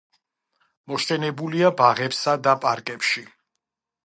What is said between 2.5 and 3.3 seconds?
პარკებში.